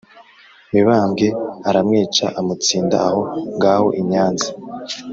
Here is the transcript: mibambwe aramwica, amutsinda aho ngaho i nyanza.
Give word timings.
mibambwe 0.71 1.27
aramwica, 1.69 2.25
amutsinda 2.39 2.97
aho 3.07 3.21
ngaho 3.55 3.87
i 4.01 4.01
nyanza. 4.09 4.49